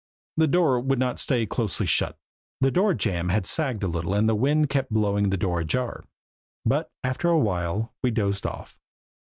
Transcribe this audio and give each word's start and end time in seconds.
The 0.37 0.47
door 0.47 0.79
would 0.79 0.97
not 0.97 1.19
stay 1.19 1.45
closely 1.45 1.85
shut 1.85 2.17
the 2.59 2.71
door 2.71 2.95
jamb 2.95 3.29
had 3.29 3.45
sagged 3.45 3.83
a 3.83 3.87
little 3.87 4.15
and 4.15 4.27
the 4.27 4.33
wind 4.33 4.67
kept 4.71 4.91
blowing 4.91 5.29
the 5.29 5.37
door 5.37 5.59
ajar. 5.59 6.05
But 6.65 6.89
after 7.03 7.29
a 7.29 7.37
while 7.37 7.93
we 8.01 8.09
dozed 8.09 8.47
off. 8.47 8.79